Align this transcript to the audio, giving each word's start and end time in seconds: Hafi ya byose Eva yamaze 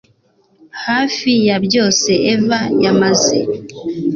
Hafi 0.85 1.31
ya 1.47 1.57
byose 1.65 2.09
Eva 2.33 2.59
yamaze 2.83 3.37